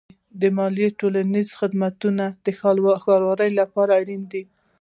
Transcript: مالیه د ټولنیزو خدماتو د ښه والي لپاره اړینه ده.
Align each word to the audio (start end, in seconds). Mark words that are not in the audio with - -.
مالیه 0.57 0.89
د 0.91 0.95
ټولنیزو 0.99 1.57
خدماتو 1.59 2.07
د 2.45 2.47
ښه 2.57 2.69
والي 3.25 3.49
لپاره 3.59 3.91
اړینه 4.01 4.27
ده. 4.31 4.43